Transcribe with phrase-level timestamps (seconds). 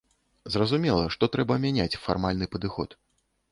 [0.55, 3.01] Зразумела, што трэба мяняць фармальны падыход.